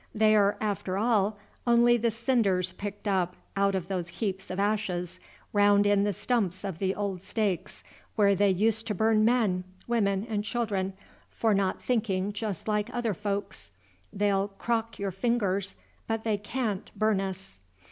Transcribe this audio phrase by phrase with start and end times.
[0.15, 5.19] They're, after all, only the cinders picked up out of those heaps of ashes
[5.53, 7.83] round the stumps of the old stakes
[8.15, 10.93] where they used to burn men, women, and children
[11.29, 13.71] for not thinking just like other folks.
[14.11, 15.75] They 'll 'crock' your fingers,
[16.07, 17.59] but they can't burn us.